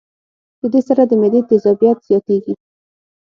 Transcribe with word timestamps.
د 0.59 0.61
دې 0.73 0.81
سره 0.87 1.01
د 1.07 1.11
معدې 1.21 1.41
تېزابيت 1.49 1.97
زياتيږي 2.07 2.53